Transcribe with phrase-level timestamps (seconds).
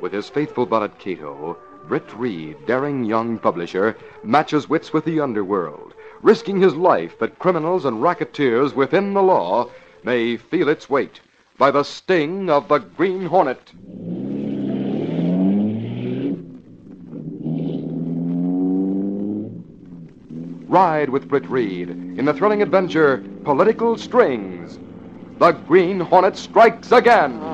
[0.00, 1.56] With his faithful bud Kato,
[1.86, 7.84] Britt Reed, daring young publisher, matches wits with the underworld, risking his life that criminals
[7.84, 9.70] and racketeers within the law
[10.02, 11.20] may feel its weight
[11.56, 13.70] by the sting of the Green Hornet.
[20.74, 24.76] Ride with Britt Reed in the thrilling adventure Political Strings.
[25.38, 27.53] The Green Hornet strikes again.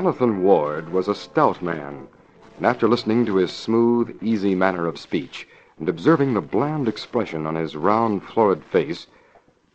[0.00, 2.08] Jonathan Ward was a stout man,
[2.56, 5.46] and after listening to his smooth, easy manner of speech
[5.78, 9.08] and observing the bland expression on his round, florid face,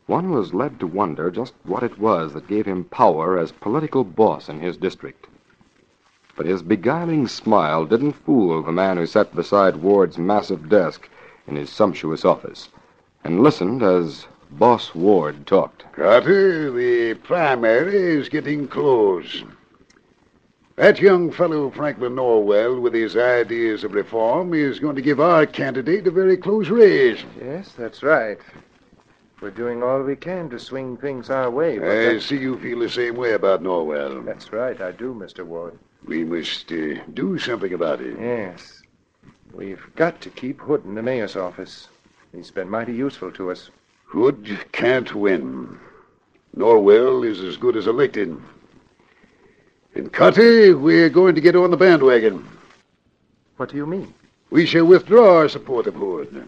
[0.07, 4.03] one was led to wonder just what it was that gave him power as political
[4.03, 5.27] boss in his district.
[6.35, 11.07] But his beguiling smile didn't fool the man who sat beside Ward's massive desk
[11.45, 12.69] in his sumptuous office
[13.23, 15.85] and listened as Boss Ward talked.
[15.91, 19.43] Carter, the primary is getting close.
[20.75, 25.45] That young fellow, Franklin Norwell, with his ideas of reform, is going to give our
[25.45, 27.23] candidate a very close race.
[27.41, 28.38] Yes, that's right.
[29.39, 31.79] We're doing all we can to swing things our way.
[31.79, 34.25] But I see you feel the same way about Norwell.
[34.25, 35.45] That's right, I do, Mr.
[35.45, 35.79] Ward.
[36.05, 38.17] We must uh, do something about it.
[38.19, 38.81] Yes.
[39.53, 41.88] We've got to keep Hood in the mayor's office.
[42.33, 43.69] He's been mighty useful to us.
[44.07, 45.79] Hood can't win.
[46.55, 48.38] Norwell is as good as elected.
[49.95, 52.45] And Cutty, we're going to get on the bandwagon.
[53.57, 54.13] What do you mean?
[54.50, 56.47] We shall withdraw our support of Hood.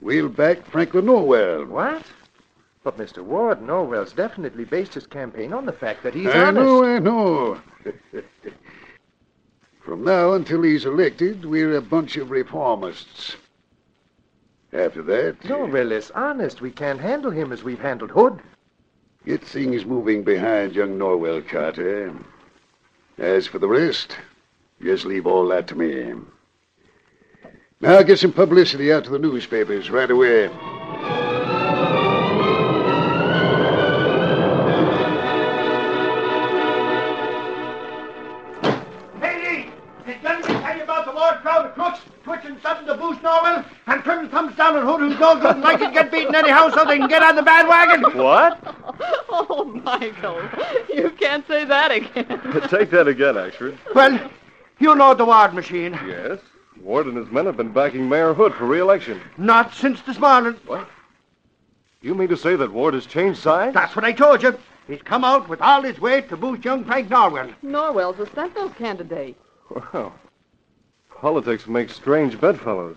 [0.00, 1.66] We'll back Franklin Norwell.
[1.66, 2.04] What?
[2.84, 3.24] But Mr.
[3.24, 6.54] Ward, Norwell's definitely based his campaign on the fact that he's I honest.
[6.54, 7.60] know, I know.
[9.80, 13.36] From now until he's elected, we're a bunch of reformists.
[14.72, 16.60] After that, Norwell is honest.
[16.60, 18.40] We can't handle him as we've handled Hood.
[19.26, 22.14] Get things moving behind young Norwell, Carter.
[23.18, 24.16] As for the rest,
[24.82, 26.14] just leave all that to me.
[27.80, 30.48] Now get some publicity out to the newspapers right away.
[39.20, 39.70] Hey,
[40.06, 43.64] did Johnny tell you about the ward crowd of crooks twitching something to boost Norwell
[43.86, 46.70] and turning thumbs down at Hood who's no good and like to get beaten anyhow
[46.70, 48.02] so they can get on the bandwagon?
[48.16, 48.83] What?
[49.56, 50.42] Oh, Michael,
[50.92, 52.26] you can't say that again.
[52.68, 53.78] Take that again, Axford.
[53.94, 54.30] Well,
[54.80, 55.92] you know the ward machine.
[56.08, 56.40] Yes.
[56.80, 59.20] Ward and his men have been backing Mayor Hood for re-election.
[59.38, 60.56] Not since this morning.
[60.66, 60.88] What?
[62.02, 63.74] You mean to say that Ward has changed sides?
[63.74, 64.58] That's what I told you.
[64.88, 67.54] He's come out with all his weight to boost young Frank Norwell.
[67.64, 69.36] Norwell's a Sentinel candidate.
[69.70, 70.12] Well,
[71.10, 72.96] politics makes strange bedfellows.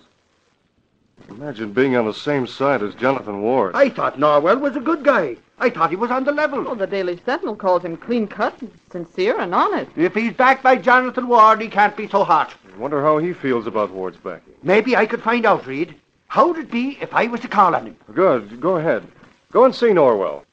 [1.29, 3.75] Imagine being on the same side as Jonathan Ward.
[3.75, 5.38] I thought Norwell was a good guy.
[5.59, 6.63] I thought he was on the level.
[6.63, 9.91] Well, the Daily Sentinel calls him clean cut, and sincere, and honest.
[9.95, 12.53] If he's backed by Jonathan Ward, he can't be so hot.
[12.72, 14.53] I wonder how he feels about Ward's backing.
[14.62, 15.96] Maybe I could find out, Reed.
[16.28, 17.97] How'd it be if I was to call on him?
[18.13, 18.62] Good.
[18.62, 19.07] Go ahead.
[19.51, 20.44] Go and see Norwell.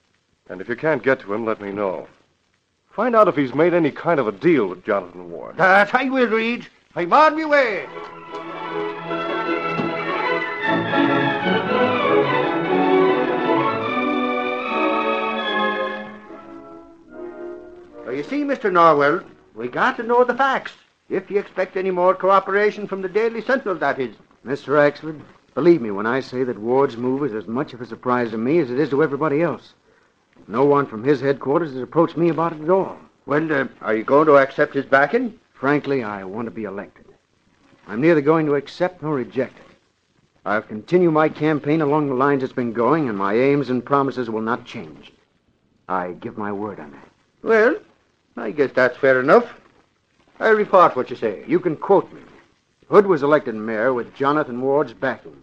[0.48, 2.09] And if you can't get to him, let me know.
[2.91, 5.56] Find out if he's made any kind of a deal with Jonathan Ward.
[5.56, 6.67] That I will, Reed.
[6.94, 8.83] I'm on my way.
[18.14, 18.70] You see, Mr.
[18.70, 19.25] Norwell,
[19.55, 20.72] we got to know the facts.
[21.08, 24.14] If you expect any more cooperation from the Daily Sentinel, that is.
[24.46, 24.78] Mr.
[24.78, 25.20] Axford,
[25.55, 28.38] believe me when I say that Ward's move is as much of a surprise to
[28.38, 29.75] me as it is to everybody else.
[30.49, 32.99] No one from his headquarters has approached me about it at all.
[33.26, 35.38] Well, uh, are you going to accept his backing?
[35.52, 37.06] Frankly, I want to be elected.
[37.87, 39.76] I'm neither going to accept nor reject it.
[40.44, 44.28] I'll continue my campaign along the lines it's been going, and my aims and promises
[44.28, 45.12] will not change.
[45.88, 47.08] I give my word on that.
[47.43, 47.76] Well,
[48.36, 49.46] I guess that's fair enough.
[50.40, 51.44] I report what you say.
[51.46, 52.20] You can quote me.
[52.88, 55.36] Hood was elected mayor with Jonathan Ward's backing.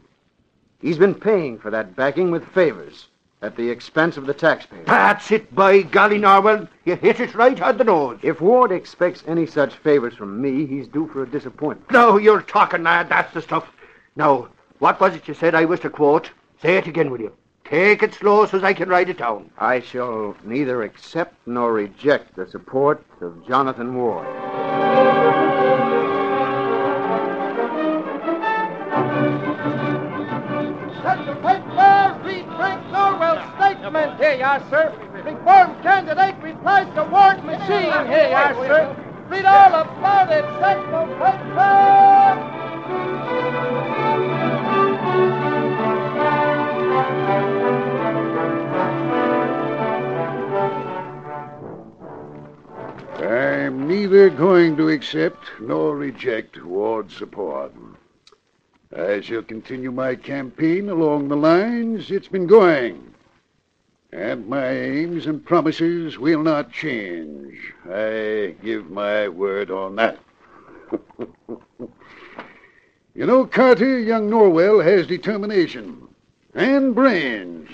[0.79, 3.07] He's been paying for that backing with favors
[3.41, 4.83] at the expense of the taxpayer.
[4.85, 6.67] That's it, by golly, Norwell.
[6.85, 8.19] You hit it right on the nose.
[8.21, 11.91] If Ward expects any such favors from me, he's due for a disappointment.
[11.91, 13.09] No, you're talking, lad.
[13.09, 13.67] That's the stuff.
[14.15, 14.49] Now,
[14.79, 16.29] what was it you said I was to quote?
[16.61, 17.33] Say it again, will you?
[17.65, 19.49] Take it slow so as I can write it down.
[19.57, 24.27] I shall neither accept nor reject the support of Jonathan Ward.
[31.01, 34.19] Set the paper, read Frank Norwell's statement.
[34.19, 34.93] Here you are, sir.
[35.23, 37.91] Reform candidate replies to Ward machine.
[38.07, 38.95] Here you are, sir.
[39.29, 40.43] Read all about it.
[40.59, 42.10] Set the paper.
[54.01, 57.71] Neither going to accept nor reject Ward's support.
[58.97, 63.13] I shall continue my campaign along the lines it's been going.
[64.11, 67.55] And my aims and promises will not change.
[67.87, 70.17] I give my word on that.
[73.13, 76.07] you know, Carter, young Norwell has determination
[76.55, 77.69] and brains.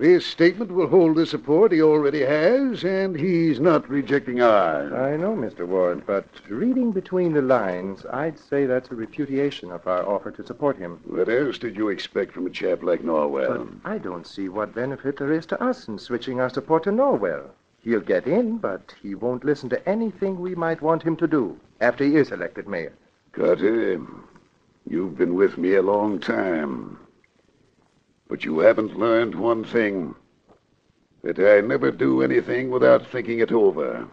[0.00, 4.90] This statement will hold the support he already has, and he's not rejecting ours.
[4.94, 5.66] I know, Mr.
[5.66, 10.46] Ward, but reading between the lines, I'd say that's a repudiation of our offer to
[10.46, 11.00] support him.
[11.04, 13.68] What else did you expect from a chap like Norwell?
[13.82, 16.90] But I don't see what benefit there is to us in switching our support to
[16.92, 17.50] Norwell.
[17.82, 21.60] He'll get in, but he won't listen to anything we might want him to do
[21.78, 22.94] after he is elected mayor.
[23.32, 24.00] Carter,
[24.86, 26.96] you've been with me a long time.
[28.30, 30.14] But you haven't learned one thing
[31.22, 34.06] that I never do anything without thinking it over,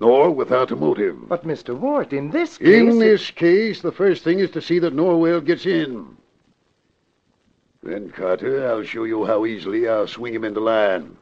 [0.00, 1.28] nor without a motive.
[1.28, 1.78] But, Mr.
[1.78, 2.68] Ward, in this case.
[2.68, 6.16] In this case, the first thing is to see that Norwell gets in.
[7.82, 11.18] Then, Carter, I'll show you how easily I'll swing him into line.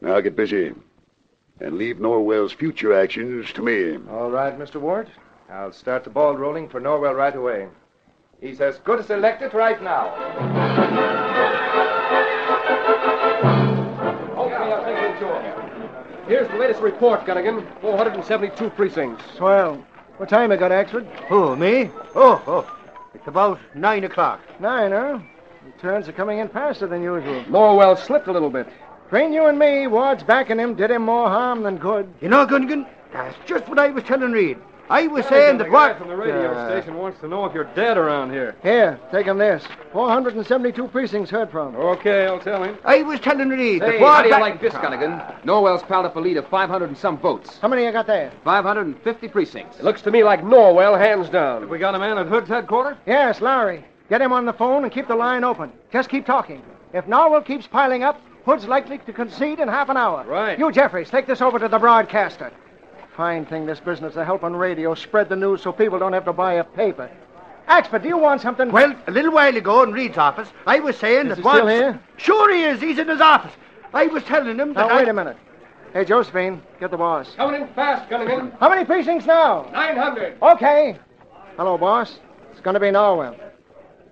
[0.00, 0.72] Now get busy
[1.60, 3.98] and leave Norwell's future actions to me.
[4.10, 4.80] All right, Mr.
[4.80, 5.10] Ward.
[5.50, 7.68] I'll start the ball rolling for Norwell right away.
[8.42, 10.12] He's as good as elected right now.
[14.36, 15.88] Okay, I'll take you to him.
[16.26, 17.64] Here's the latest report, Gunnigan.
[17.80, 19.22] 472 precincts.
[19.36, 19.76] Swell.
[20.16, 21.06] What time I got, Axford?
[21.28, 21.88] Who, me?
[22.16, 22.78] Oh, oh.
[23.14, 24.40] It's about nine o'clock.
[24.58, 25.20] Nine, huh?
[25.64, 27.44] Returns are coming in faster than usual.
[27.44, 28.66] Norwell slipped a little bit.
[29.04, 32.12] Between you and me, Ward's backing him did him more harm than good.
[32.20, 34.58] You know, Gunnigan, that's just what I was telling Reed.
[34.92, 35.92] I was saying that the what...
[35.94, 38.54] guy from the radio Uh, station wants to know if you're dead around here.
[38.62, 39.64] Here, take him this.
[39.92, 41.74] 472 precincts heard from.
[41.74, 42.76] Okay, I'll tell him.
[42.84, 44.16] I was telling Reed that Hey, what...
[44.16, 45.18] how do you like this, Gunnigan?
[45.44, 47.58] Norwell's piled up a lead of 500 and some votes.
[47.62, 48.32] How many you got there?
[48.44, 49.78] 550 precincts.
[49.78, 51.62] It looks to me like Norwell, hands down.
[51.62, 52.98] Have we got a man at Hood's headquarters?
[53.06, 53.82] Yes, Lowry.
[54.10, 55.72] Get him on the phone and keep the line open.
[55.90, 56.60] Just keep talking.
[56.92, 60.24] If Norwell keeps piling up, Hood's likely to concede in half an hour.
[60.24, 60.58] Right.
[60.58, 62.52] You, Jeffries, take this over to the broadcaster.
[63.16, 66.32] Fine thing, this business of helping radio spread the news so people don't have to
[66.32, 67.10] buy a paper.
[67.68, 68.72] Axford, do you want something?
[68.72, 71.56] Well, a little while ago in Reed's office, I was saying Is that he what...
[71.56, 72.00] still here?
[72.16, 72.80] Sure he is.
[72.80, 73.52] He's in his office.
[73.94, 74.96] I was telling him that Now, I...
[74.96, 75.36] wait a minute.
[75.92, 77.34] Hey, Josephine, get the boss.
[77.36, 78.58] Coming in fast, Gunnigan.
[78.58, 79.68] How many precincts now?
[79.72, 80.38] 900.
[80.40, 80.98] Okay.
[81.58, 82.18] Hello, boss.
[82.50, 83.38] It's going to be Norwell.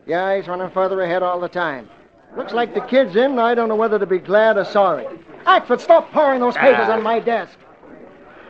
[0.07, 1.89] Yeah, he's running further ahead all the time.
[2.37, 3.39] Looks like the kid's in.
[3.39, 5.07] I don't know whether to be glad or sorry.
[5.47, 6.93] Axford, stop pouring those papers ah.
[6.93, 7.57] on my desk.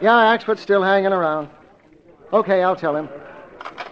[0.01, 1.49] Yeah, Axford's still hanging around.
[2.33, 3.09] Okay, I'll tell him.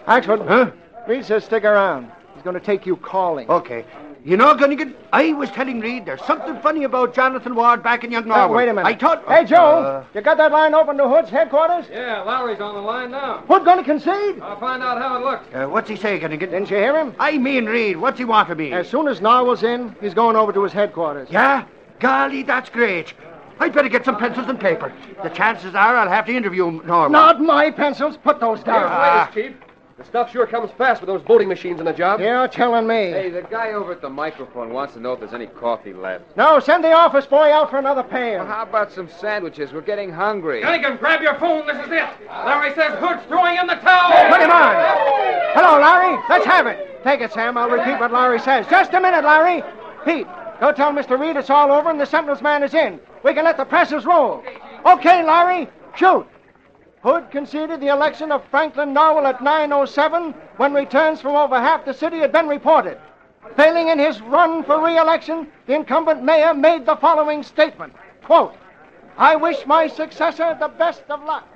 [0.07, 0.47] Axford.
[0.47, 0.71] Huh?
[1.07, 2.11] Reed says stick around.
[2.35, 3.49] He's going to take you calling.
[3.49, 3.85] Okay.
[4.25, 8.11] You know, Gunnigan, I was telling Reed there's something funny about Jonathan Ward back in
[8.11, 8.55] Young Now, Norwell.
[8.55, 8.87] wait a minute.
[8.89, 9.23] I thought...
[9.27, 11.85] Hey, Joe, Uh, you got that line open to Hood's headquarters?
[11.89, 13.43] Yeah, Lowry's on the line now.
[13.47, 14.41] Hood going to concede?
[14.41, 15.45] I'll find out how it looks.
[15.55, 16.39] uh, what's he say, Gunnigan?
[16.51, 17.15] Didn't you hear him?
[17.17, 17.95] I mean Reed.
[17.97, 18.73] What's he want of me?
[18.73, 21.29] As soon as Norwell's in, he's going over to his headquarters.
[21.31, 21.65] Yeah?
[21.99, 23.13] Golly, that's great.
[23.59, 24.93] I'd better get some pencils and paper.
[25.23, 27.11] The chances are I'll have to interview Norwell.
[27.11, 28.17] Not my pencils.
[28.17, 28.89] Put those Here's down.
[28.91, 29.69] the latest, Chief.
[29.97, 32.21] The stuff sure comes fast with those voting machines in the job.
[32.21, 33.11] You're telling me.
[33.11, 36.37] Hey, the guy over at the microphone wants to know if there's any coffee left.
[36.37, 38.39] No, send the office boy out for another pail.
[38.39, 39.73] Well, how about some sandwiches?
[39.73, 40.61] We're getting hungry.
[40.61, 41.67] Gunnigan, grab your phone.
[41.67, 42.07] This is it.
[42.29, 44.29] Larry says Hood's throwing in the towel.
[44.31, 44.73] Put him on.
[45.53, 46.17] Hello, Larry.
[46.29, 47.03] Let's have it.
[47.03, 47.57] Take it, Sam.
[47.57, 48.67] I'll repeat what Larry says.
[48.69, 49.63] Just a minute, Larry.
[50.05, 50.27] Pete,
[50.59, 51.19] go tell Mr.
[51.19, 52.99] Reed it's all over and the Sentinels man is in.
[53.23, 54.43] We can let the presses roll.
[54.85, 55.67] Okay, Larry.
[55.95, 56.27] Shoot.
[57.01, 61.93] Hood conceded the election of Franklin Norwell at 9.07 when returns from over half the
[61.93, 62.97] city had been reported.
[63.55, 67.93] Failing in his run for re-election, the incumbent mayor made the following statement.
[68.23, 68.53] Quote,
[69.17, 71.47] I wish my successor the best of luck.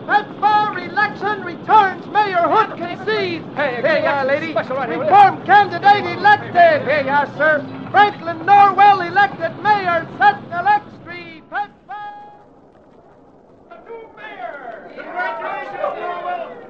[0.00, 0.24] Extreme.
[0.24, 3.44] Pittsburgh election returns Mayor Hood concedes.
[3.56, 4.52] Hey, hey, yeah, lady.
[4.52, 5.00] Right here, will you?
[5.00, 6.82] Reform candidate elected.
[6.88, 7.62] Here you are, sir.
[7.90, 10.06] Franklin Norwell elected mayor.
[10.18, 11.42] Sentinel Extreme.
[11.50, 11.76] Pittsburgh.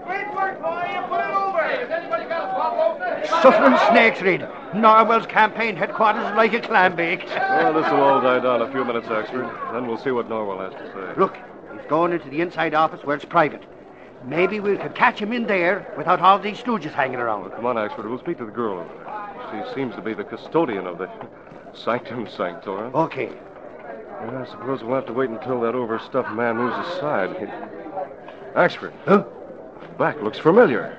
[0.06, 0.84] Great work, boy.
[0.92, 1.62] You put it over.
[1.62, 3.26] Has anybody got a bottle opener?
[3.26, 4.46] Suffering snakes, Reed.
[4.72, 7.26] Norwell's campaign headquarters is like a clam bake.
[7.26, 9.72] Well, this will all die down a few minutes, Axford.
[9.72, 11.14] Then we'll see what Norwell has to say.
[11.20, 11.44] Look, he's
[11.90, 13.64] going into the inside office where it's private.
[14.24, 17.50] Maybe we could catch him in there without all these stooges hanging around.
[17.50, 18.08] Come on, Axford.
[18.08, 18.86] We'll speak to the girl.
[19.50, 21.10] She seems to be the custodian of the
[21.74, 22.94] sanctum sanctorum.
[22.94, 23.32] Okay.
[24.22, 27.36] Yeah, I suppose we'll have to wait until that overstuffed man moves aside.
[27.38, 27.46] He...
[28.54, 28.92] Axford.
[29.04, 29.24] Huh?
[29.98, 30.96] Back looks familiar.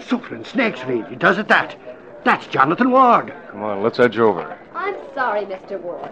[0.00, 1.06] Suffering snakes, Reed.
[1.08, 1.76] He does it that.
[2.24, 3.34] That's Jonathan Ward.
[3.50, 4.58] Come on, let's edge over.
[4.74, 5.78] I'm sorry, Mr.
[5.80, 6.10] Ward.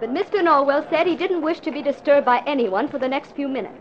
[0.00, 0.42] But Mr.
[0.42, 3.78] Norwell said he didn't wish to be disturbed by anyone for the next few minutes.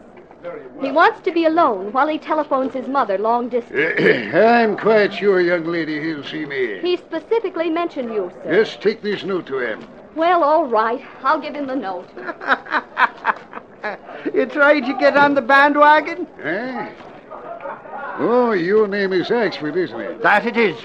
[0.82, 4.00] He wants to be alone while he telephones his mother long distance.
[4.34, 6.80] I'm quite sure, young lady, he'll see me.
[6.80, 8.64] He specifically mentioned you, sir.
[8.64, 9.88] Just take this note to him.
[10.16, 11.04] Well, all right.
[11.24, 12.10] I'll give him the note.
[14.34, 16.28] You tried to get on the bandwagon?
[16.44, 16.90] Eh?
[18.20, 20.22] Oh, your name is Axford, isn't it?
[20.22, 20.76] That it is.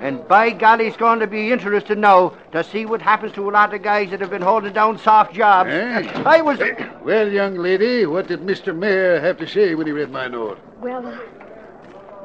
[0.00, 3.52] And by golly, it's going to be interesting now to see what happens to a
[3.52, 5.68] lot of guys that have been holding down soft jobs.
[5.70, 6.22] Eh?
[6.24, 6.58] I was.
[7.00, 8.76] Well, young lady, what did Mr.
[8.76, 10.58] Mayor have to say when he read my note?
[10.80, 11.18] Well, uh,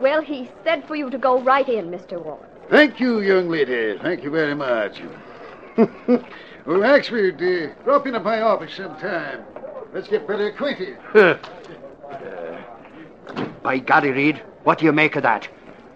[0.01, 2.21] well, he said for you to go right in, Mr.
[2.21, 2.41] Ward.
[2.69, 3.97] Thank you, young lady.
[3.99, 5.01] Thank you very much.
[5.77, 5.87] well,
[6.67, 9.45] Axford, uh, drop in at my office sometime.
[9.93, 10.97] Let's get better acquainted.
[13.63, 15.47] By golly, Reed, what do you make of that?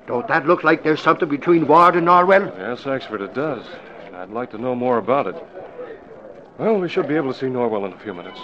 [0.09, 2.51] Don't that look like there's something between Ward and Norwell?
[2.57, 3.63] Yes, Axford, it does.
[4.11, 5.35] I'd like to know more about it.
[6.57, 8.39] Well, we should be able to see Norwell in a few minutes.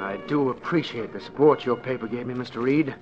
[0.00, 2.60] I do appreciate the support your paper gave me, Mr.
[2.60, 2.92] Reed.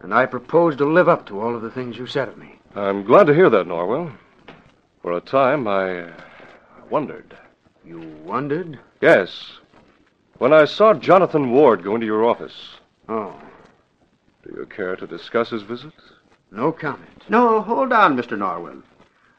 [0.00, 2.58] And I propose to live up to all of the things you said of me.
[2.74, 4.12] I'm glad to hear that, Norwell.
[5.00, 6.10] For a time, I
[6.90, 7.38] wondered.
[7.88, 8.78] You wondered?
[9.00, 9.52] Yes.
[10.36, 12.76] When I saw Jonathan Ward go into your office.
[13.08, 13.34] Oh.
[14.44, 15.94] Do you care to discuss his visit?
[16.50, 17.24] No comment.
[17.30, 18.36] No, hold on, Mr.
[18.36, 18.82] Norwell.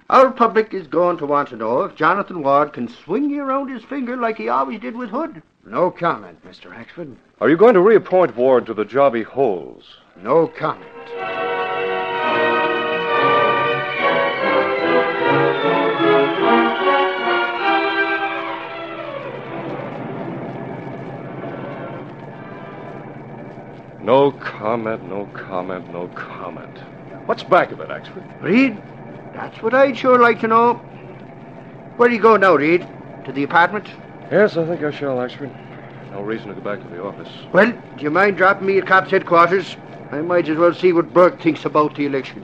[0.10, 3.70] Our public is going to want to know if Jonathan Ward can swing you around
[3.70, 5.44] his finger like he always did with Hood.
[5.64, 6.76] No comment, Mr.
[6.76, 7.16] Axford.
[7.40, 9.86] Are you going to reappoint Ward to the job he holds?
[10.24, 11.49] No comment.
[24.10, 26.80] No comment, no comment, no comment.
[27.28, 28.42] What's back of it, Axford?
[28.42, 28.76] Reed,
[29.36, 30.74] that's what I'd sure like to know.
[31.98, 32.88] Where do you go now, Reed?
[33.26, 33.86] To the apartment?
[34.32, 35.54] Yes, I think I shall, Axford.
[36.10, 37.30] No reason to go back to the office.
[37.54, 39.78] Well, do you mind dropping me at Cops headquarters?
[40.10, 42.44] I might as well see what Burke thinks about the election.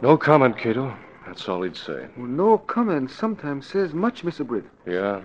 [0.00, 0.94] No comment, Kato.
[1.30, 2.08] That's all he'd say.
[2.16, 4.44] Well, no comment sometimes says much, Mr.
[4.44, 4.64] Britt.
[4.84, 5.20] Yeah.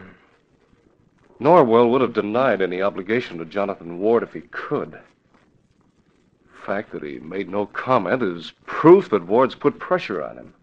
[1.41, 4.91] Norwell would have denied any obligation to Jonathan Ward if he could.
[4.91, 10.53] The fact that he made no comment is proof that Ward's put pressure on him.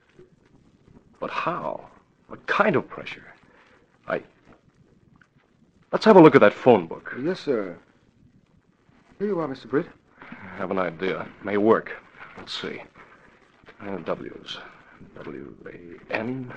[1.18, 1.88] But how?
[2.28, 3.34] What kind of pressure?
[4.06, 4.22] I.
[5.90, 7.16] Let's have a look at that phone book.
[7.20, 7.76] Yes, sir.
[9.18, 9.68] Here you are, Mr.
[9.68, 9.88] Britt.
[10.30, 11.26] I have an idea.
[11.42, 12.00] May work.
[12.38, 12.80] Let's see.
[14.04, 14.58] W's.
[15.16, 16.52] W A N.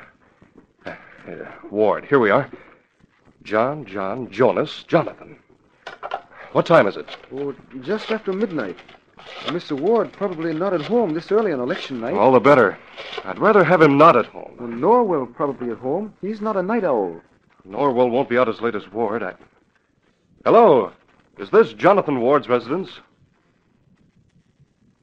[0.85, 0.89] Uh,
[1.27, 1.33] uh,
[1.69, 2.05] Ward.
[2.05, 2.49] Here we are.
[3.43, 5.37] John, John, Jonas, Jonathan.
[6.51, 7.15] What time is it?
[7.33, 8.77] Oh, just after midnight.
[9.45, 9.79] Mr.
[9.79, 12.13] Ward probably not at home this early on election night.
[12.13, 12.77] All the better.
[13.23, 14.55] I'd rather have him not at home.
[14.59, 16.13] Well, Norwell probably at home.
[16.21, 17.21] He's not a night owl.
[17.67, 19.23] Norwell won't be out as late as Ward.
[19.23, 19.33] I...
[20.43, 20.91] Hello.
[21.37, 22.89] Is this Jonathan Ward's residence?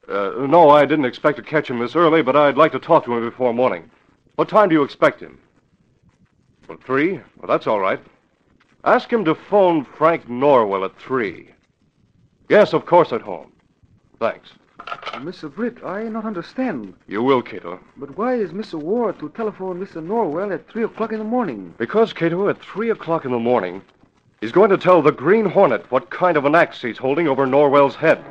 [0.08, 3.04] Uh, no, I didn't expect to catch him this early, but I'd like to talk
[3.04, 3.90] to him before morning.
[4.36, 5.38] What time do you expect him?
[6.68, 7.20] Well, three?
[7.36, 8.00] Well, that's all right.
[8.84, 11.50] Ask him to phone Frank Norwell at three.
[12.48, 13.52] Yes, of course, at home.
[14.18, 14.50] Thanks.
[15.14, 15.54] Mr.
[15.54, 16.94] Britt, I not understand.
[17.06, 17.78] You will, Kato.
[17.96, 18.74] But why is Mr.
[18.74, 20.04] Ward to telephone Mr.
[20.04, 21.74] Norwell at 3 o'clock in the morning?
[21.78, 23.82] Because, Kato, at three o'clock in the morning,
[24.40, 27.46] he's going to tell the Green Hornet what kind of an axe he's holding over
[27.46, 28.22] Norwell's head.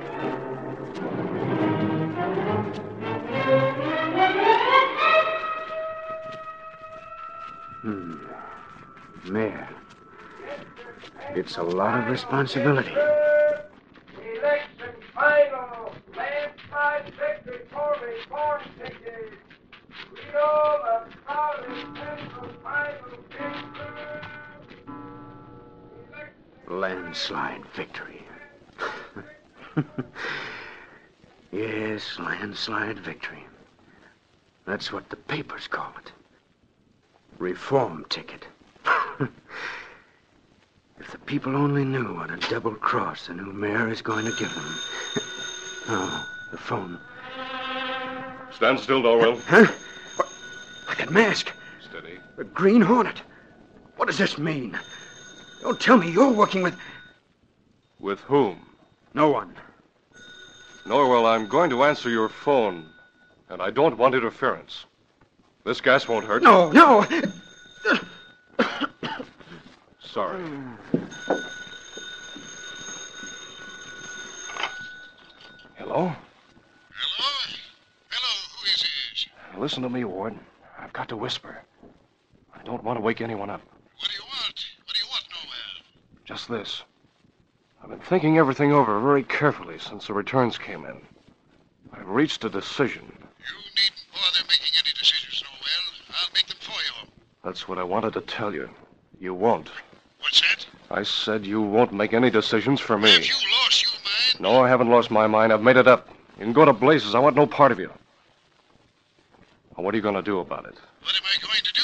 [9.32, 9.68] Mayor.
[11.36, 12.92] It's a lot of responsibility.
[12.92, 13.16] Election
[15.16, 15.94] final.
[16.18, 19.32] Landslide victory for reform ticket.
[20.12, 23.54] We all are proud and central final victory.
[26.68, 28.28] Landslide victory.
[31.54, 33.46] yes, landslide victory.
[34.66, 36.12] That's what the papers call it.
[37.40, 38.46] Reform ticket.
[41.00, 44.32] if the people only knew what a double cross the new mayor is going to
[44.32, 44.80] give them.
[45.90, 47.00] oh, the phone.
[48.52, 49.42] Stand still, Norwell.
[49.46, 49.66] Huh?
[50.16, 50.98] What?
[50.98, 51.52] That mask.
[51.90, 52.20] Steady.
[52.38, 53.22] A Green Hornet.
[53.98, 54.78] What does this mean?
[55.62, 56.76] Don't tell me you're working with.
[58.00, 58.66] With whom?
[59.14, 59.56] No one.
[60.86, 62.86] Norwell, I'm going to answer your phone,
[63.50, 64.86] and I don't want interference.
[65.64, 66.42] This gas won't hurt.
[66.42, 67.06] No, no.
[70.14, 70.44] Sorry.
[75.76, 76.12] Hello?
[76.12, 76.16] Hello?
[78.10, 79.28] Hello, who is this?
[79.58, 80.38] Listen to me, Ward.
[80.78, 81.64] I've got to whisper.
[82.54, 83.62] I don't want to wake anyone up.
[84.00, 84.66] What do you want?
[84.84, 86.26] What do you want, Norwell?
[86.26, 86.84] Just this.
[87.82, 91.00] I've been thinking everything over very carefully since the returns came in.
[91.94, 93.04] I've reached a decision.
[93.06, 96.18] You needn't bother making any decisions, Norwell.
[96.22, 97.08] I'll make them for you.
[97.46, 98.70] That's what I wanted to tell you.
[99.18, 99.70] You won't.
[100.94, 103.12] I said you won't make any decisions for me.
[103.12, 103.34] Have you
[103.64, 104.42] lost your mind?
[104.42, 105.54] No, I haven't lost my mind.
[105.54, 106.10] I've made it up.
[106.38, 107.16] You can go to blazes.
[107.16, 107.90] I want no part of you.
[109.78, 110.76] Now, what are you going to do about it?
[111.02, 111.82] What am I going to do?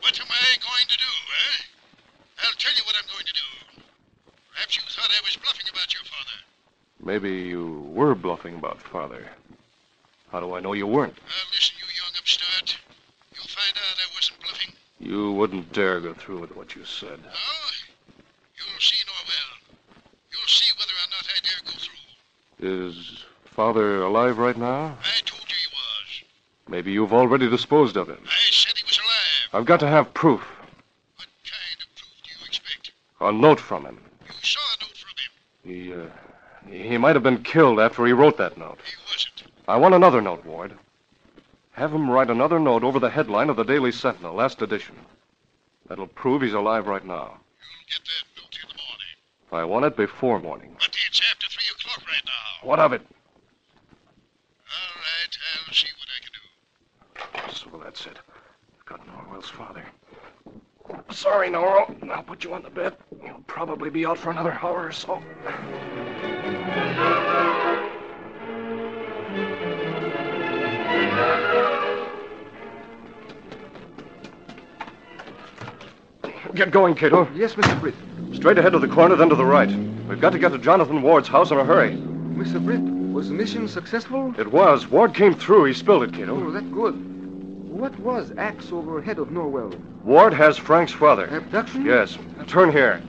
[0.00, 1.12] What am I going to do,
[1.44, 2.44] eh?
[2.44, 3.82] I'll tell you what I'm going to do.
[4.54, 6.36] Perhaps you thought I was bluffing about your father.
[7.04, 9.24] Maybe you were bluffing about father.
[10.32, 11.14] How do I know you weren't?
[11.14, 12.76] Now, listen, you young upstart.
[13.34, 14.72] You'll find out I wasn't bluffing.
[14.98, 17.20] You wouldn't dare go through with what you said.
[17.22, 17.30] No?
[18.56, 19.50] You'll see, Norwell.
[20.30, 21.96] You'll see whether or not I dare go through.
[22.62, 24.98] Is father alive right now?
[25.02, 26.24] I told you he was.
[26.68, 28.18] Maybe you've already disposed of him.
[28.26, 29.60] I said he was alive.
[29.60, 30.42] I've got to have proof.
[31.16, 32.92] What kind of proof do you expect?
[33.20, 33.98] A note from him.
[34.26, 35.74] You saw a note from him.
[35.74, 38.78] He, uh, he might have been killed after he wrote that note.
[38.84, 39.50] He wasn't.
[39.66, 40.74] I want another note, Ward.
[41.72, 44.96] Have him write another note over the headline of the Daily Sentinel, last edition.
[45.88, 47.38] That'll prove he's alive right now.
[47.56, 49.16] You'll get that note in the morning.
[49.52, 50.76] I want it before morning.
[50.78, 52.49] But it's after three o'clock right now.
[52.62, 53.00] What of it?
[54.66, 57.54] All right, I'll see what I can do.
[57.54, 58.18] So that's it.
[58.78, 59.84] I've got Norwell's father.
[61.10, 62.10] Sorry, Norwell.
[62.10, 62.96] I'll put you on the bed.
[63.24, 65.22] You'll probably be out for another hour or so.
[76.54, 77.26] Get going, Kato.
[77.34, 77.80] Yes, Mr.
[77.80, 77.94] Britt.
[78.34, 79.70] Straight ahead to the corner, then to the right.
[80.08, 82.09] We've got to get to Jonathan Ward's house in a hurry.
[82.40, 82.64] Mr.
[82.64, 84.34] Britt, was the mission successful?
[84.38, 84.88] It was.
[84.88, 85.64] Ward came through.
[85.64, 86.42] He spilled it, Kato.
[86.42, 86.94] Oh, that good.
[87.68, 89.78] What was axe over head of Norwell?
[90.04, 91.26] Ward has Frank's father.
[91.26, 91.84] Abduction?
[91.84, 92.16] Yes.
[92.46, 93.02] Turn here.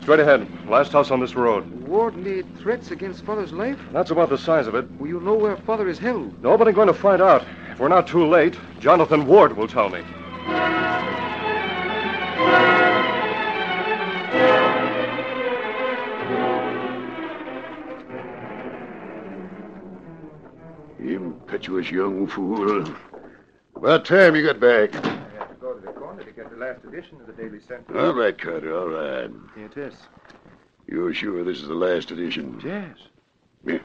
[0.00, 0.48] Straight ahead.
[0.68, 1.64] Last house on this road.
[1.86, 3.78] Ward made threats against father's life?
[3.92, 4.90] That's about the size of it.
[4.98, 6.42] Will you know where father is held?
[6.42, 7.46] Nobody going to find out.
[7.70, 10.02] If we're not too late, Jonathan Ward will tell me.
[21.64, 22.84] Impetuous young fool.
[23.72, 24.94] What time you got back?
[24.94, 27.58] I have to go to the corner to get the last edition of the Daily
[27.66, 28.04] Sentinel.
[28.04, 29.30] All right, Carter, all right.
[29.56, 29.94] Here it is.
[30.86, 32.60] You're sure this is the last edition?
[32.62, 32.98] Yes.
[33.64, 33.78] Yeah.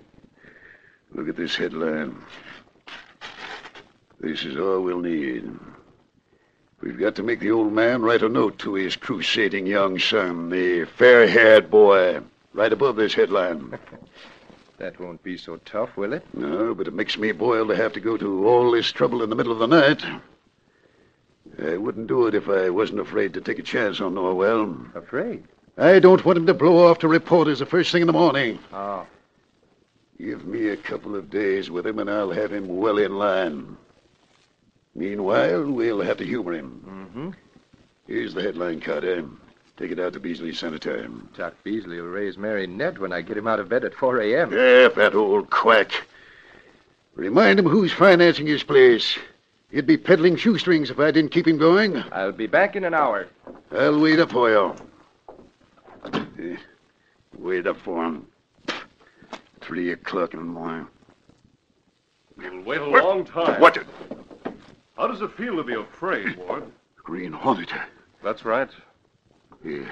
[1.13, 2.17] Look at this headline.
[4.19, 5.49] This is all we'll need.
[6.81, 10.49] We've got to make the old man write a note to his crusading young son,
[10.49, 12.19] the fair-haired boy,
[12.51, 13.79] right above this headline.
[14.79, 16.25] That won't be so tough, will it?
[16.33, 19.29] No, but it makes me boil to have to go to all this trouble in
[19.29, 20.03] the middle of the night.
[21.61, 24.95] I wouldn't do it if I wasn't afraid to take a chance on Norwell.
[24.95, 25.43] Afraid?
[25.77, 28.57] I don't want him to blow off to reporters the first thing in the morning.
[28.71, 29.05] Oh.
[30.17, 33.77] Give me a couple of days with him, and I'll have him well in line.
[34.95, 36.83] Meanwhile, we'll have to humor him.
[36.85, 37.29] Mm-hmm.
[38.07, 39.25] Here's the headline, Carter.
[39.79, 41.29] Take it out to Beasley Sanitarium.
[41.37, 44.19] Doc Beasley will raise Mary Ned when I get him out of bed at 4
[44.19, 44.53] a.m.
[44.53, 46.05] F that old quack.
[47.15, 49.17] Remind him who's financing his place.
[49.71, 51.95] He'd be peddling shoestrings if I didn't keep him going.
[52.11, 53.29] I'll be back in an hour.
[53.71, 54.75] I'll wait up for you.
[57.37, 58.27] Wait up for him.
[59.61, 60.87] Three o'clock in the morning.
[62.37, 63.61] You'll wait a long time.
[63.61, 63.77] What?
[64.97, 66.69] How does it feel to be afraid, Ward?
[66.97, 67.71] Green Hornet.
[68.21, 68.69] That's right.
[69.63, 69.89] Yeah.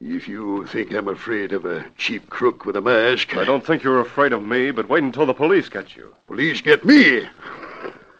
[0.00, 3.36] If you think I'm afraid of a cheap crook with a mask.
[3.36, 6.14] I don't think you're afraid of me, but wait until the police get you.
[6.28, 7.28] Police get me.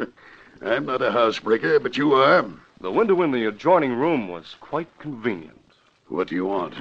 [0.63, 2.45] I'm not a housebreaker, but you are.
[2.81, 5.61] The window in the adjoining room was quite convenient.
[6.09, 6.75] What do you want?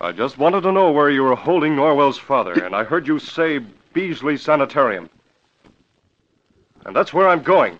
[0.00, 3.18] I just wanted to know where you were holding Norwell's father, and I heard you
[3.18, 3.60] say
[3.92, 5.10] Beasley Sanitarium.
[6.86, 7.78] And that's where I'm going.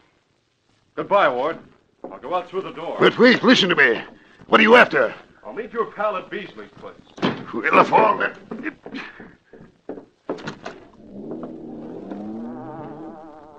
[0.95, 1.59] Goodbye, Ward.
[2.05, 2.97] I'll go out through the door.
[2.99, 4.03] But wait, listen to me.
[4.47, 5.15] What are you after?
[5.45, 6.95] I'll meet your pal at Beasley's place.
[7.53, 8.39] Well, of all that.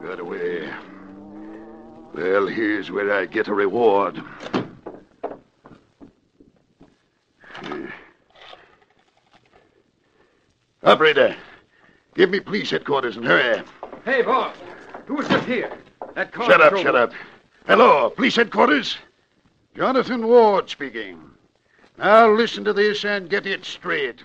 [0.01, 0.69] Got away.
[2.13, 4.21] Well, here's where I get a reward.
[7.63, 7.87] Uh,
[10.83, 11.35] operator,
[12.15, 13.63] give me police headquarters and hurry.
[14.03, 14.55] Hey, boss.
[15.05, 15.77] Who's this here?
[16.15, 17.11] That car Shut up, shut up.
[17.67, 18.97] Hello, police headquarters?
[19.75, 21.21] Jonathan Ward speaking.
[21.95, 24.23] Now listen to this and get it straight.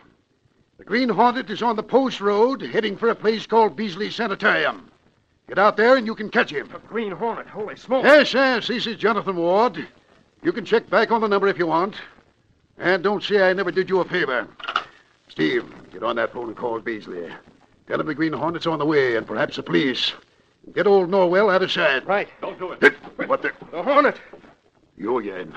[0.79, 4.90] The Green Hornet is on the post road heading for a place called Beasley Sanitarium.
[5.49, 6.68] Get out there and you can catch him.
[6.72, 8.05] The Green Hornet, holy smoke.
[8.05, 9.87] Yes, yes, this is Jonathan Ward.
[10.42, 11.96] You can check back on the number if you want.
[12.79, 14.49] And don't say I never did you a favor.
[15.29, 17.29] Steve, get on that phone and call Beasley.
[17.87, 20.14] Tell him the Green Hornet's on the way, and perhaps the police.
[20.74, 22.07] Get old Norwell out of sight.
[22.07, 22.29] Right.
[22.40, 22.94] Don't do it.
[23.29, 23.52] What the?
[23.70, 24.16] The Hornet.
[24.96, 25.55] You again.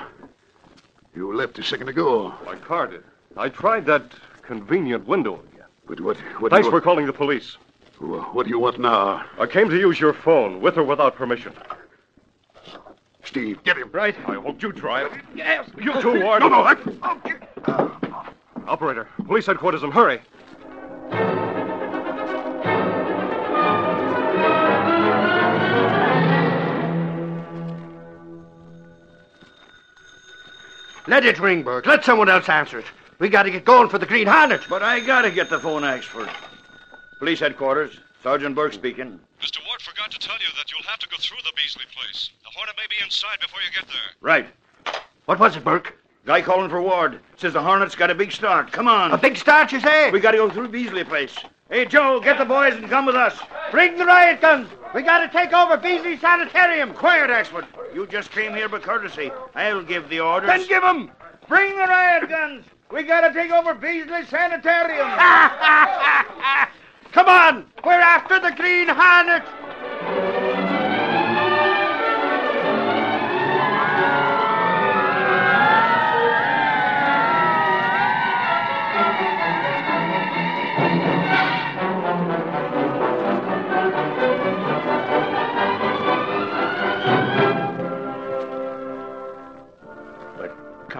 [1.16, 2.34] You left a second ago.
[2.46, 3.04] My car did.
[3.36, 4.04] I tried that
[4.42, 5.66] convenient window again.
[5.88, 6.18] But what?
[6.40, 7.58] what Thanks do for calling the police.
[8.00, 9.26] What do you want now?
[9.38, 11.54] I came to use your phone, with or without permission.
[13.26, 13.90] Steve, get him.
[13.92, 14.16] Right.
[14.28, 15.12] I hope you try it.
[15.36, 15.70] Yes.
[15.78, 16.42] You too, Ward.
[16.42, 16.76] No, no, I...
[18.68, 20.22] Operator, police headquarters and hurry.
[31.10, 31.88] Let it ring, Burke.
[31.88, 32.86] Let someone else answer it.
[33.18, 34.62] We got to get going for the Green Hornet.
[34.70, 36.30] But I gotta get the phone Axford.
[37.18, 38.00] Police headquarters.
[38.22, 39.20] Sergeant Burke speaking.
[39.42, 39.58] Mr.
[39.66, 42.30] Ward forgot to tell you that you'll have to go through the Beasley place.
[42.44, 43.96] The Hornet may be inside before you get there.
[44.22, 44.50] Right.
[45.26, 45.98] What was it, Burke?
[46.26, 47.20] Guy calling for Ward.
[47.38, 48.72] Says the Hornet's got a big start.
[48.72, 49.12] Come on.
[49.12, 50.12] A big start, you say?
[50.12, 51.36] We gotta go through Beasley place.
[51.70, 53.38] Hey, Joe, get the boys and come with us.
[53.70, 54.68] Bring the riot guns.
[54.96, 56.96] We got to take over Beasley Sanitarium.
[56.96, 57.68] Quiet, Axford.
[57.94, 59.32] You just came here by courtesy.
[59.54, 60.48] I'll give the orders.
[60.48, 61.12] Then give 'em.
[61.48, 62.66] Bring the riot guns.
[62.92, 65.08] We gotta take over Beasley Sanitarium.
[67.12, 67.66] Come on.
[67.84, 70.39] We're after the Green Hornet.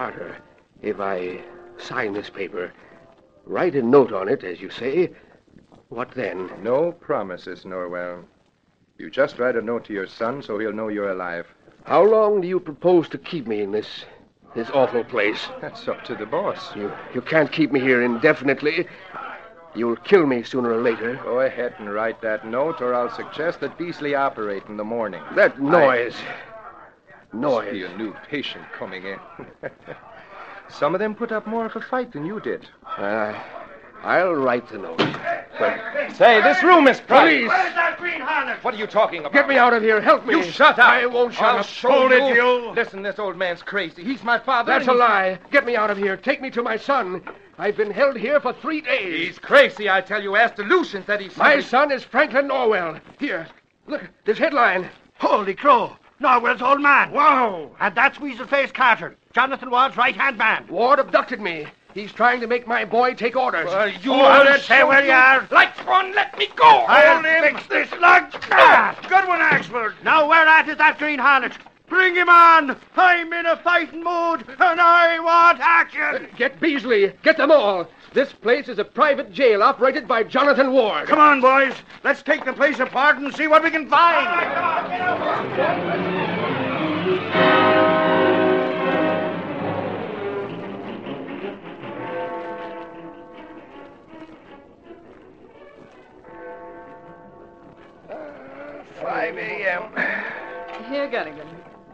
[0.00, 0.38] Carter,
[0.80, 1.42] if I
[1.76, 2.72] sign this paper,
[3.44, 5.10] write a note on it, as you say,
[5.90, 6.50] what then?
[6.62, 8.24] No promises, Norwell.
[8.96, 11.46] You just write a note to your son so he'll know you're alive.
[11.84, 14.06] How long do you propose to keep me in this
[14.54, 15.46] this awful place?
[15.60, 16.74] That's up to the boss.
[16.74, 18.86] You you can't keep me here indefinitely.
[19.74, 21.16] You'll kill me sooner or later.
[21.16, 25.22] Go ahead and write that note, or I'll suggest that Beasley operate in the morning.
[25.34, 26.16] That noise.
[27.32, 29.18] Must be a new patient coming in.
[30.68, 32.68] Some of them put up more of a fight than you did.
[32.84, 33.34] Uh,
[34.02, 35.00] I'll write the note.
[36.14, 37.48] Say, this room is Police!
[37.48, 38.62] Where's that Green Hornet?
[38.64, 39.32] What are you talking about?
[39.32, 40.00] Get me out of here.
[40.00, 40.34] Help me.
[40.36, 40.86] You shut up.
[40.86, 41.66] I won't shut I'll up.
[41.66, 42.16] show Hold you.
[42.18, 42.70] it, you.
[42.72, 44.02] Listen, this old man's crazy.
[44.02, 44.72] He's my father.
[44.72, 45.38] That's a lie.
[45.50, 46.16] Get me out of here.
[46.16, 47.22] Take me to my son.
[47.58, 49.28] I've been held here for three days.
[49.28, 50.34] He's crazy, I tell you.
[50.36, 52.98] Ask the Lucian that he's My son is Franklin Norwell.
[53.18, 53.46] Here,
[53.86, 54.88] look, this headline.
[55.18, 55.94] Holy crow.
[56.20, 57.10] Norwell's old man.
[57.12, 57.70] Wow.
[57.80, 60.66] And that's Weasel-Faced Carter, Jonathan Ward's right-hand man.
[60.68, 61.66] Ward abducted me.
[61.94, 63.66] He's trying to make my boy take orders.
[63.66, 65.40] Well, you Hold it, stay where you are.
[65.86, 66.64] One, let me go.
[66.64, 68.32] I'll fix this lug.
[68.52, 69.94] Ah, good one, Axford.
[70.04, 71.52] Now where at is that Green Hornet?
[71.88, 72.76] Bring him on.
[72.96, 76.28] I'm in a fighting mood, and I want action.
[76.36, 77.12] Get Beasley.
[77.24, 77.88] Get them all.
[78.12, 81.06] This place is a private jail operated by Jonathan Ward.
[81.06, 81.74] Come on, boys.
[82.02, 84.26] Let's take the place apart and see what we can find.
[99.00, 99.82] Five a.m.
[100.90, 101.46] Here, Gunnigan.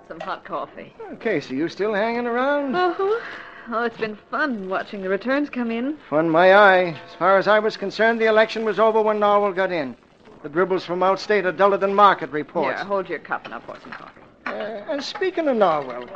[0.08, 0.94] Some hot coffee.
[1.20, 2.74] Casey, you still hanging around?
[2.74, 3.22] Oh,
[3.70, 5.96] oh, it's been fun watching the returns come in.
[6.10, 7.00] Fun my eye.
[7.08, 9.96] As far as I was concerned, the election was over when Norwell got in.
[10.42, 12.78] The dribbles from outstate are duller than market reports.
[12.78, 14.20] Here, hold your cup and I'll pour some coffee.
[14.46, 16.08] Uh, and speaking of Norwell,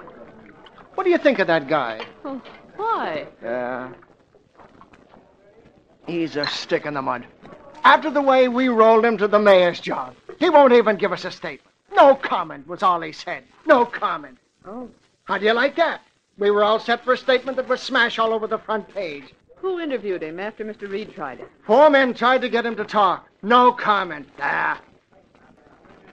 [0.95, 2.01] what do you think of that guy?
[2.25, 2.41] Oh,
[2.77, 3.27] why?
[3.43, 3.93] Yeah.
[6.07, 7.27] He's a stick in the mud.
[7.85, 11.25] After the way we rolled him to the mayor's job, he won't even give us
[11.25, 11.75] a statement.
[11.93, 13.45] No comment was all he said.
[13.67, 14.39] No comment.
[14.67, 14.89] Oh.
[15.25, 16.03] How do you like that?
[16.41, 19.25] We were all set for a statement that would smash all over the front page.
[19.57, 20.91] Who interviewed him after Mr.
[20.91, 21.49] Reed tried it?
[21.67, 23.29] Four men tried to get him to talk.
[23.43, 24.27] No comment.
[24.41, 24.81] Ah.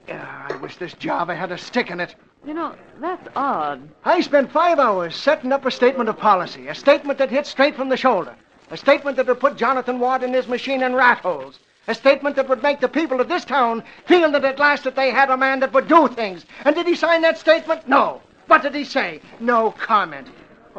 [0.06, 2.14] Yeah, I wish this job had a stick in it.
[2.46, 3.88] You know, that's odd.
[4.04, 7.78] I spent five hours setting up a statement of policy, a statement that hit straight
[7.78, 8.36] from the shoulder,
[8.70, 12.36] a statement that would put Jonathan Ward and his machine in rat holes, a statement
[12.36, 15.30] that would make the people of this town feel that at last that they had
[15.30, 16.46] a man that would do things.
[16.66, 17.88] And did he sign that statement?
[17.88, 18.22] No.
[18.48, 19.22] What did he say?
[19.40, 20.28] No comment.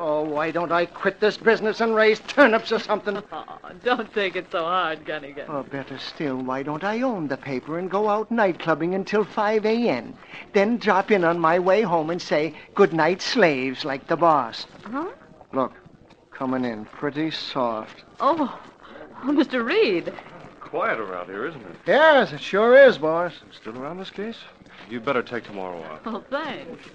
[0.00, 3.20] Oh, why don't I quit this business and raise turnips or something?
[3.32, 5.48] Oh, don't take it so hard, Gunnigan.
[5.48, 9.24] Or better still, why don't I own the paper and go out night clubbing until
[9.24, 10.14] 5 a.m.?
[10.52, 14.66] Then drop in on my way home and say, good night, slaves, like the boss.
[14.84, 15.08] Huh?
[15.52, 15.72] Look,
[16.30, 18.04] coming in pretty soft.
[18.20, 18.58] Oh,
[19.24, 19.64] oh Mr.
[19.66, 20.12] Reed.
[20.60, 21.76] Quiet around here, isn't it?
[21.86, 23.32] Yes, it sure is, boss.
[23.60, 24.38] Still around this case?
[24.90, 26.00] You'd better take tomorrow off.
[26.06, 26.88] Oh, thanks.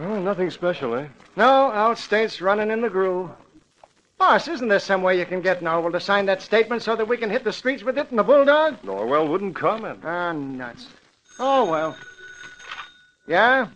[0.00, 1.06] Oh, nothing special, eh?
[1.36, 3.30] No, outstate's running in the groove.
[4.18, 7.06] Boss, isn't there some way you can get Norwell to sign that statement so that
[7.06, 8.80] we can hit the streets with it and the Bulldog?
[8.82, 10.00] Norwell wouldn't comment.
[10.04, 10.88] Ah, nuts.
[11.38, 11.96] Oh, well.
[13.28, 13.68] Yeah?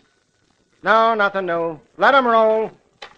[0.82, 1.78] No, nothing new.
[1.98, 2.70] Let 'em roll.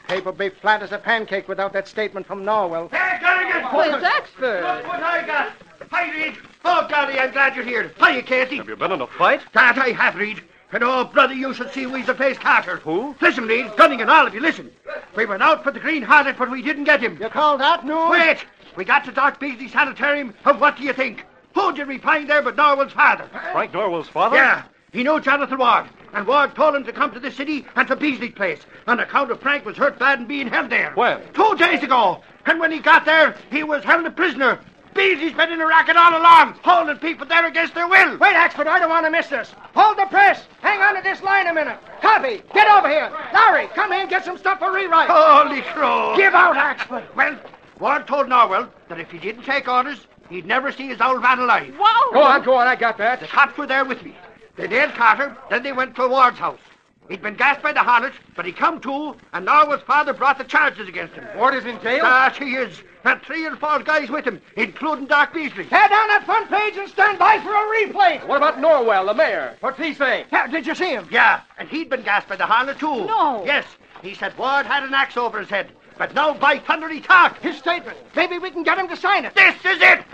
[0.09, 2.90] Paper'll be flat as a pancake without that statement from Norwell.
[2.90, 3.72] Hey, Gunnigan!
[3.72, 4.62] Well, it's expert.
[4.62, 5.52] Look what I got.
[5.92, 6.38] Hi, Reed.
[6.64, 7.92] Oh, golly, I'm glad you're here.
[7.98, 8.57] Hiya, Casey.
[8.57, 9.42] Have you been in a fight?
[9.52, 10.40] That I have, Reed.
[10.72, 12.78] And oh, brother, you should see we's the place Carter.
[12.78, 13.14] Who?
[13.20, 13.66] Listen, Reed.
[13.76, 14.70] Gunnigan and all of you, listen.
[15.14, 17.18] We went out for the Green Hornet, but we didn't get him.
[17.20, 18.09] You call that news?
[18.09, 18.38] Wait!
[18.74, 21.26] We got to Doc Beasley Sanitarium, and what do you think?
[21.55, 23.28] Who did we find there but Norwell's father?
[23.52, 24.37] Frank Norwell's father?
[24.37, 24.62] Yeah.
[24.92, 27.96] He knew Jonathan Ward, and Ward told him to come to the city and to
[27.96, 30.92] Beasley's place on account of Frank was hurt bad and being held there.
[30.94, 31.20] When?
[31.35, 32.22] Two days ago.
[32.46, 34.59] And when he got there, he was held a prisoner.
[34.94, 38.18] Beasley's been in a racket all along, holding people there against their will.
[38.18, 39.52] Wait, Axford, I don't want to miss this.
[39.74, 40.44] Hold the press.
[40.61, 41.78] Hang on to this line a minute.
[42.00, 43.11] Copy, get over here.
[43.33, 45.09] Larry, come here and get some stuff for rewrite.
[45.09, 46.14] Holy crow!
[46.16, 47.05] Give out, Axford.
[47.14, 47.38] Well,
[47.78, 51.38] Ward told Norwell that if he didn't take orders, he'd never see his old man
[51.38, 51.74] alive.
[51.78, 52.12] Whoa!
[52.12, 53.20] Go on, go on, I got that.
[53.20, 54.14] The cops were there with me.
[54.57, 56.61] They nailed Carter, then they went to Ward's house.
[57.08, 60.44] He'd been gassed by the Hornet, but he come to, and Norwell's father brought the
[60.44, 61.26] charges against him.
[61.36, 62.02] Ward is in jail?
[62.04, 62.80] Ah, that he is.
[63.04, 65.64] And three or four guys with him, including Doc Beasley.
[65.64, 68.26] Tear down that front page and stand by for a replay.
[68.26, 69.56] What about Norwell, the mayor?
[69.60, 70.26] What's he saying?
[70.32, 71.08] Yeah, did you see him?
[71.10, 73.06] Yeah, and he'd been gassed by the Hornet, too.
[73.06, 73.42] No.
[73.44, 73.66] Yes,
[74.00, 75.72] he said Ward had an axe over his head.
[75.98, 77.42] But now, by thunder, he talked.
[77.42, 77.96] His statement.
[78.16, 79.35] Maybe we can get him to sign it.
[79.35, 80.05] This is it.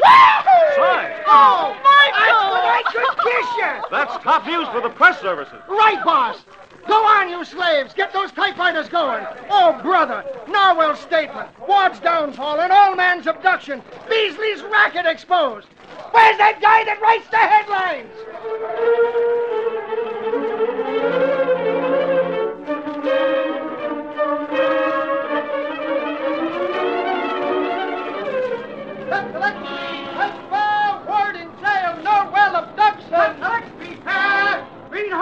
[0.76, 1.12] Sign.
[1.26, 2.52] Oh, Michael!
[2.68, 3.82] I could kiss you.
[3.90, 5.60] That's top news for the press services.
[5.68, 6.44] Right, boss.
[6.86, 7.92] Go on, you slaves.
[7.94, 9.26] Get those typewriters going.
[9.50, 10.24] Oh, brother.
[10.48, 11.48] Norwell's statement.
[11.66, 12.60] Ward's downfall.
[12.60, 13.82] An old man's abduction.
[14.08, 15.68] Beasley's racket exposed.
[16.12, 18.08] Where's that guy that writes the headlines?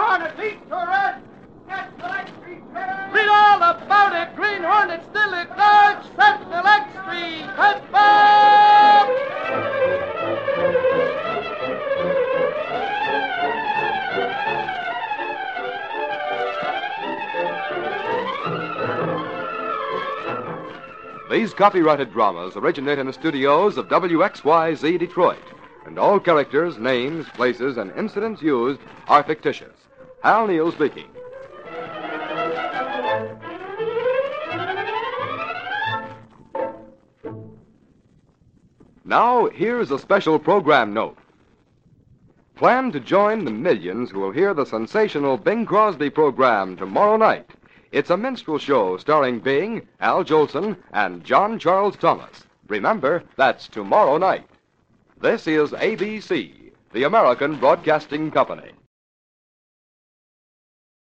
[0.07, 1.15] Green Hornet, Pete, Torres.
[3.11, 4.33] Read all about it.
[4.37, 6.05] Green Hornet still at large.
[6.15, 7.45] Sentinel X Street.
[7.57, 9.09] Headbound.
[21.29, 25.43] These copyrighted dramas originate in the studios of WXYZ Detroit,
[25.85, 29.73] and all characters, names, places, and incidents used are fictitious.
[30.23, 31.05] Hal Neal speaking.
[39.05, 41.17] Now, here's a special program note.
[42.55, 47.49] Plan to join the millions who will hear the sensational Bing Crosby program tomorrow night.
[47.91, 52.43] It's a minstrel show starring Bing, Al Jolson, and John Charles Thomas.
[52.67, 54.45] Remember, that's tomorrow night.
[55.21, 58.71] This is ABC, the American Broadcasting Company.